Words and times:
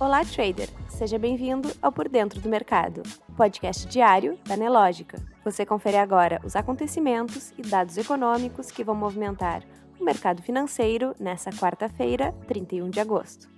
Olá, 0.00 0.24
trader! 0.24 0.68
Seja 0.88 1.20
bem-vindo 1.20 1.70
ao 1.80 1.92
Por 1.92 2.08
Dentro 2.08 2.40
do 2.40 2.48
Mercado, 2.48 3.00
podcast 3.36 3.86
diário 3.86 4.36
da 4.44 4.56
Nelógica. 4.56 5.22
Você 5.44 5.64
confere 5.64 5.96
agora 5.96 6.40
os 6.44 6.56
acontecimentos 6.56 7.52
e 7.56 7.62
dados 7.62 7.96
econômicos 7.96 8.72
que 8.72 8.82
vão 8.82 8.96
movimentar 8.96 9.62
o 10.00 10.04
mercado 10.04 10.42
financeiro 10.42 11.14
nessa 11.20 11.50
quarta-feira, 11.50 12.32
31 12.48 12.90
de 12.90 12.98
agosto. 12.98 13.48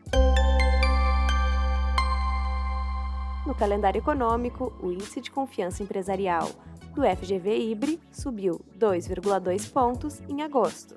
No 3.46 3.55
calendário 3.55 3.98
econômico, 3.98 4.75
o 4.82 4.93
índice 4.93 5.23
de 5.23 5.30
confiança 5.30 5.82
empresarial 5.82 6.50
do 6.95 7.03
FGV 7.03 7.71
Ibre 7.71 7.98
subiu 8.12 8.61
2,2 8.79 9.73
pontos 9.73 10.21
em 10.29 10.43
agosto, 10.43 10.96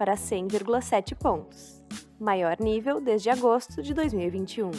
para 0.00 0.14
100,7 0.14 1.14
pontos, 1.14 1.84
maior 2.18 2.56
nível 2.58 3.02
desde 3.02 3.28
agosto 3.28 3.82
de 3.82 3.92
2021. 3.92 4.70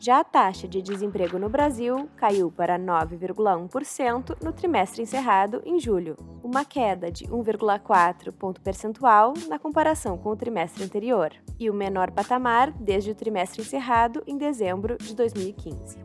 Já 0.00 0.18
a 0.18 0.24
taxa 0.24 0.66
de 0.66 0.82
desemprego 0.82 1.38
no 1.38 1.48
Brasil 1.48 2.08
caiu 2.16 2.50
para 2.50 2.76
9,1% 2.76 4.36
no 4.42 4.52
trimestre 4.52 5.02
encerrado 5.02 5.62
em 5.64 5.78
julho, 5.78 6.16
uma 6.42 6.64
queda 6.64 7.08
de 7.08 7.24
1,4 7.26 8.32
ponto 8.32 8.60
percentual 8.60 9.32
na 9.46 9.60
comparação 9.60 10.18
com 10.18 10.30
o 10.30 10.36
trimestre 10.36 10.82
anterior, 10.82 11.32
e 11.56 11.70
o 11.70 11.74
menor 11.74 12.10
patamar 12.10 12.72
desde 12.72 13.12
o 13.12 13.14
trimestre 13.14 13.62
encerrado 13.62 14.24
em 14.26 14.36
dezembro 14.36 14.98
de 14.98 15.14
2015. 15.14 15.98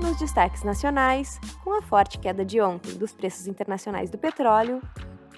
Nos 0.00 0.18
destaques 0.18 0.64
nacionais, 0.64 1.38
com 1.62 1.76
a 1.76 1.82
forte 1.82 2.18
queda 2.18 2.42
de 2.42 2.58
ontem 2.58 2.94
dos 2.94 3.12
preços 3.12 3.46
internacionais 3.46 4.08
do 4.08 4.16
petróleo, 4.16 4.80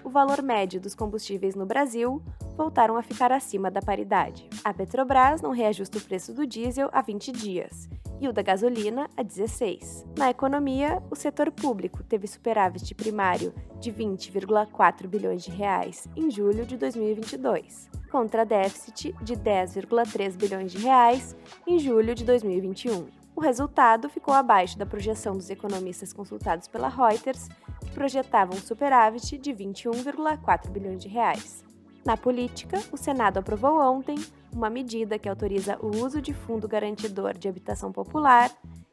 o 0.05 0.11
valor 0.11 0.43
médio 0.43 0.81
dos 0.81 0.95
combustíveis 0.95 1.55
no 1.55 1.67
Brasil 1.67 2.23
voltaram 2.57 2.97
a 2.97 3.03
ficar 3.03 3.33
acima 3.33 3.71
da 3.71 3.81
paridade. 3.81 4.49
A 4.63 4.73
Petrobras 4.73 5.41
não 5.41 5.51
reajusta 5.51 5.99
o 5.99 6.01
preço 6.01 6.33
do 6.33 6.47
diesel 6.47 6.89
há 6.93 7.03
20 7.03 7.33
dias 7.33 7.89
e 8.21 8.29
o 8.29 8.33
da 8.33 8.43
gasolina 8.43 9.09
a 9.17 9.23
16. 9.23 10.07
Na 10.17 10.31
economia, 10.31 11.03
o 11.11 11.17
setor 11.17 11.51
público 11.51 12.03
teve 12.05 12.27
superávit 12.27 12.95
primário 12.95 13.53
de 13.81 13.93
20,4 13.93 15.07
bilhões 15.07 15.43
de 15.43 15.51
reais 15.51 16.07
em 16.17 16.31
julho 16.31 16.65
de 16.65 16.77
2022, 16.77 17.91
contra 18.11 18.45
déficit 18.45 19.15
de 19.23 19.35
10,3 19.35 20.37
bilhões 20.37 20.71
de 20.71 20.79
reais 20.79 21.37
em 21.67 21.79
julho 21.79 22.15
de 22.15 22.25
2021. 22.25 23.24
O 23.37 23.41
resultado 23.41 24.09
ficou 24.09 24.33
abaixo 24.33 24.79
da 24.79 24.87
projeção 24.87 25.37
dos 25.37 25.51
economistas 25.51 26.13
consultados 26.13 26.69
pela 26.69 26.89
Reuters, 26.89 27.49
que 27.81 27.91
projetavam 27.91 28.57
um 28.57 28.61
superávit 28.61 29.37
de 29.39 29.53
21,4 29.53 30.71
bilhões 30.71 31.03
de 31.03 31.09
reais. 31.09 31.65
Na 32.05 32.17
política, 32.17 32.81
o 32.93 32.97
Senado 32.97 33.39
aprovou 33.39 33.81
ontem 33.81 34.17
uma 34.53 34.71
medida 34.71 35.19
que 35.19 35.29
autoriza 35.29 35.79
o 35.81 36.05
uso 36.05 36.21
de 36.21 36.33
fundo 36.33 36.69
garantidor 36.69 37.37
de 37.37 37.49
habitação 37.49 37.91
popular 37.91 38.51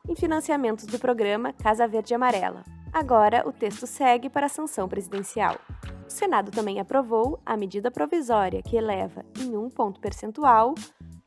em 0.09 0.15
financiamentos 0.15 0.85
do 0.85 0.97
programa 0.97 1.53
Casa 1.53 1.87
Verde 1.87 2.13
Amarela. 2.15 2.63
Agora, 2.91 3.47
o 3.47 3.51
texto 3.51 3.85
segue 3.85 4.29
para 4.29 4.47
a 4.47 4.49
sanção 4.49 4.89
presidencial. 4.89 5.57
O 6.05 6.09
Senado 6.09 6.51
também 6.51 6.79
aprovou 6.79 7.39
a 7.45 7.55
medida 7.55 7.91
provisória 7.91 8.61
que 8.61 8.75
eleva 8.75 9.23
em 9.39 9.55
um 9.55 9.69
ponto 9.69 9.99
percentual 9.99 10.73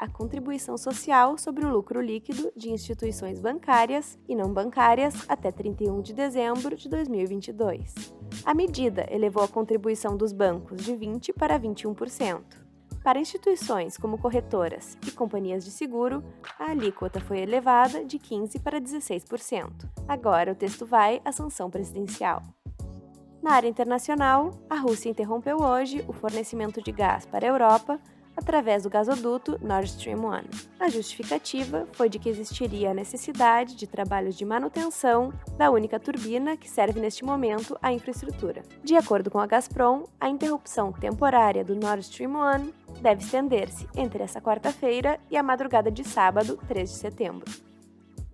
a 0.05 0.09
contribuição 0.09 0.77
social 0.77 1.39
sobre 1.39 1.65
o 1.65 1.71
lucro 1.71 1.99
líquido 1.99 2.53
de 2.55 2.71
instituições 2.71 3.41
bancárias 3.41 4.19
e 4.29 4.37
não 4.37 4.53
bancárias 4.53 5.15
até 5.27 5.51
31 5.51 6.03
de 6.03 6.13
dezembro 6.13 6.77
de 6.77 6.91
2022. 6.91 8.15
A 8.45 8.53
medida 8.53 9.07
elevou 9.11 9.43
a 9.43 9.49
contribuição 9.49 10.15
dos 10.15 10.33
bancos 10.33 10.85
de 10.85 10.93
20% 10.93 11.33
para 11.33 11.59
21%. 11.59 12.43
Para 13.03 13.19
instituições 13.19 13.97
como 13.97 14.19
corretoras 14.19 14.99
e 15.07 15.11
companhias 15.11 15.65
de 15.65 15.71
seguro, 15.71 16.23
a 16.59 16.71
alíquota 16.71 17.19
foi 17.19 17.39
elevada 17.39 18.05
de 18.05 18.19
15% 18.19 18.63
para 18.63 18.81
16%. 18.81 19.89
Agora 20.07 20.53
o 20.53 20.55
texto 20.55 20.85
vai 20.85 21.23
à 21.25 21.33
sanção 21.33 21.71
presidencial. 21.71 22.43
Na 23.43 23.53
área 23.53 23.69
internacional, 23.69 24.53
a 24.69 24.77
Rússia 24.77 25.11
interrompeu 25.11 25.63
hoje 25.63 26.05
o 26.09 26.13
fornecimento 26.13 26.83
de 26.83 26.93
gás 26.93 27.27
para 27.27 27.47
a 27.47 27.51
Europa 27.51 28.01
através 28.37 28.83
do 28.83 28.91
gasoduto 28.91 29.59
Nord 29.63 29.89
Stream 29.89 30.25
1. 30.25 30.43
A 30.81 30.89
justificativa 30.89 31.87
foi 31.93 32.09
de 32.09 32.19
que 32.19 32.29
existiria 32.29 32.91
a 32.91 32.95
necessidade 32.95 33.77
de 33.77 33.87
trabalhos 33.87 34.37
de 34.37 34.45
manutenção 34.45 35.33
da 35.57 35.71
única 35.71 35.99
turbina 35.99 36.57
que 36.57 36.69
serve 36.69 37.01
neste 37.01 37.25
momento 37.25 37.79
à 37.83 37.93
infraestrutura. 37.93 38.63
De 38.83 38.97
acordo 38.97 39.31
com 39.31 39.39
a 39.39 39.47
Gazprom, 39.47 40.05
a 40.21 40.29
interrupção 40.29 40.93
temporária 40.93 41.65
do 41.65 41.75
Nord 41.75 42.03
Stream 42.03 42.33
1 42.33 43.01
deve 43.01 43.23
estender-se 43.23 43.89
entre 43.97 44.23
essa 44.23 44.41
quarta-feira 44.41 45.19
e 45.31 45.37
a 45.37 45.43
madrugada 45.43 45.91
de 45.91 46.05
sábado, 46.05 46.59
3 46.69 46.91
de 46.91 46.97
setembro. 46.97 47.51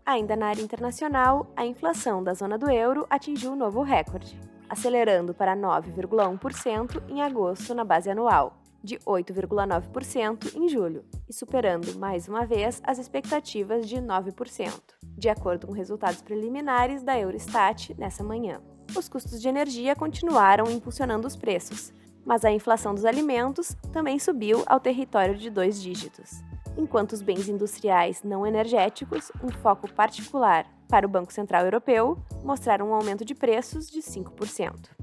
Ainda 0.05 0.35
na 0.35 0.47
área 0.49 0.63
internacional, 0.63 1.53
a 1.57 1.65
inflação 1.65 2.23
da 2.23 2.35
zona 2.35 2.59
do 2.59 2.71
euro 2.71 3.07
atingiu 3.09 3.53
um 3.53 3.57
novo 3.57 3.83
recorde, 3.83 4.39
acelerando 4.69 5.33
para 5.33 5.57
9,1% 5.57 7.03
em 7.09 7.23
agosto 7.23 7.75
na 7.75 7.85
base 7.85 8.11
anual 8.11 8.60
de 8.83 8.99
8,9% 8.99 10.55
em 10.57 10.69
julho 10.69 11.05
e 11.29 11.33
superando 11.33 11.99
mais 11.99 12.29
uma 12.29 12.47
vez 12.47 12.81
as 12.85 12.99
expectativas 12.99 13.89
de 13.89 13.97
9%, 13.97 14.73
de 15.17 15.29
acordo 15.29 15.67
com 15.67 15.73
resultados 15.73 16.23
preliminares 16.23 17.03
da 17.03 17.19
Eurostat 17.19 17.95
nessa 17.99 18.25
manhã. 18.25 18.61
Os 18.97 19.09
custos 19.09 19.41
de 19.41 19.49
energia 19.49 19.95
continuaram 19.95 20.71
impulsionando 20.71 21.27
os 21.27 21.37
preços, 21.37 21.93
mas 22.25 22.45
a 22.45 22.51
inflação 22.51 22.95
dos 22.95 23.05
alimentos 23.05 23.77
também 23.93 24.19
subiu 24.19 24.63
ao 24.67 24.81
território 24.81 25.37
de 25.37 25.51
dois 25.51 25.81
dígitos. 25.81 26.43
Enquanto 26.77 27.13
os 27.13 27.23
bens 27.23 27.49
industriais 27.49 28.23
não 28.23 28.47
energéticos, 28.47 29.31
um 29.43 29.49
foco 29.49 29.93
particular 29.93 30.67
para 30.89 31.07
o 31.07 31.11
Banco 31.11 31.33
Central 31.33 31.65
Europeu, 31.65 32.19
mostraram 32.43 32.91
um 32.91 32.95
aumento 32.95 33.25
de 33.25 33.35
preços 33.35 33.89
de 33.89 34.01
5%. 34.01 35.00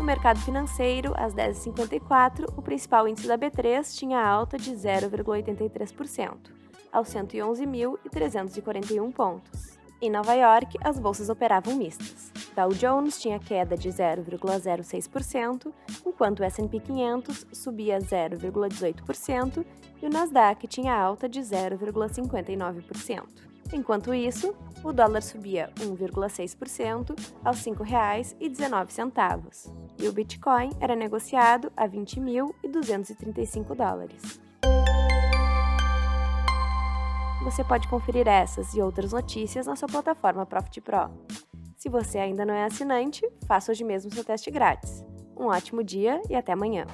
No 0.00 0.06
mercado 0.06 0.40
financeiro, 0.40 1.12
às 1.14 1.34
10h54, 1.34 2.46
o 2.56 2.62
principal 2.62 3.06
índice 3.06 3.28
da 3.28 3.36
B3 3.36 3.94
tinha 3.94 4.18
alta 4.18 4.56
de 4.56 4.72
0,83%, 4.72 6.36
aos 6.90 7.08
111.341 7.08 9.12
pontos. 9.12 9.78
Em 10.00 10.10
Nova 10.10 10.32
York, 10.32 10.78
as 10.82 10.98
bolsas 10.98 11.28
operavam 11.28 11.76
mistas. 11.76 12.32
Dow 12.56 12.70
Jones 12.70 13.20
tinha 13.20 13.38
queda 13.38 13.76
de 13.76 13.90
0,06%, 13.90 15.70
enquanto 16.06 16.40
o 16.40 16.44
S&P 16.44 16.80
500 16.80 17.46
subia 17.52 17.98
0,18% 17.98 19.66
e 20.00 20.06
o 20.06 20.10
Nasdaq 20.10 20.66
tinha 20.66 20.94
alta 20.94 21.28
de 21.28 21.40
0,59%. 21.40 23.22
Enquanto 23.72 24.12
isso, 24.12 24.54
o 24.82 24.92
dólar 24.92 25.22
subia 25.22 25.70
1,6% 25.78 27.14
aos 27.44 27.64
R$ 27.64 27.72
5,19 27.72 29.70
e 29.98 30.08
o 30.08 30.12
Bitcoin 30.12 30.70
era 30.80 30.96
negociado 30.96 31.70
a 31.76 31.86
20.235 31.88 33.74
dólares. 33.74 34.40
Você 37.42 37.64
pode 37.64 37.88
conferir 37.88 38.28
essas 38.28 38.74
e 38.74 38.82
outras 38.82 39.12
notícias 39.12 39.66
na 39.66 39.76
sua 39.76 39.88
plataforma 39.88 40.44
Profit 40.44 40.80
Pro. 40.80 41.10
Se 41.76 41.88
você 41.88 42.18
ainda 42.18 42.44
não 42.44 42.52
é 42.52 42.64
assinante, 42.64 43.26
faça 43.46 43.72
hoje 43.72 43.84
mesmo 43.84 44.12
seu 44.12 44.24
teste 44.24 44.50
grátis. 44.50 45.04
Um 45.36 45.46
ótimo 45.46 45.82
dia 45.82 46.20
e 46.28 46.34
até 46.34 46.52
amanhã! 46.52 46.86